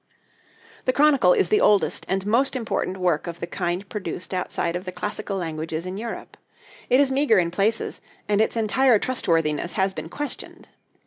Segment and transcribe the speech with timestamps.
[0.85, 4.85] This 'Chronicle' is the oldest and most important work of the kind produced outside of
[4.85, 6.37] the classical languages in Europe.
[6.89, 10.69] It is meagre in places, and its entire trustworthiness has been questioned.